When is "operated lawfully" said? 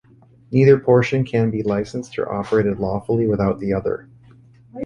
2.31-3.27